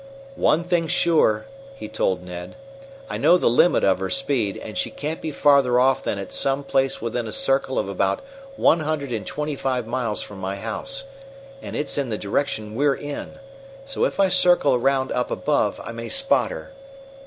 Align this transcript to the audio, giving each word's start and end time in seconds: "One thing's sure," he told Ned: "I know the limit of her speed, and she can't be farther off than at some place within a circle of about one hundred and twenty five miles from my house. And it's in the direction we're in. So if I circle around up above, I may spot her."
"One 0.35 0.63
thing's 0.63 0.89
sure," 0.91 1.45
he 1.75 1.87
told 1.87 2.23
Ned: 2.23 2.55
"I 3.07 3.17
know 3.17 3.37
the 3.37 3.47
limit 3.47 3.83
of 3.83 3.99
her 3.99 4.09
speed, 4.09 4.57
and 4.57 4.75
she 4.75 4.89
can't 4.89 5.21
be 5.21 5.31
farther 5.31 5.79
off 5.79 6.01
than 6.01 6.17
at 6.17 6.33
some 6.33 6.63
place 6.63 7.03
within 7.03 7.27
a 7.27 7.31
circle 7.31 7.77
of 7.77 7.87
about 7.87 8.21
one 8.55 8.79
hundred 8.79 9.11
and 9.11 9.27
twenty 9.27 9.55
five 9.55 9.85
miles 9.85 10.23
from 10.23 10.39
my 10.39 10.55
house. 10.55 11.03
And 11.61 11.75
it's 11.75 11.99
in 11.99 12.09
the 12.09 12.17
direction 12.17 12.73
we're 12.73 12.95
in. 12.95 13.33
So 13.85 14.03
if 14.05 14.19
I 14.19 14.29
circle 14.29 14.73
around 14.73 15.11
up 15.11 15.29
above, 15.29 15.79
I 15.83 15.91
may 15.91 16.09
spot 16.09 16.49
her." 16.49 16.71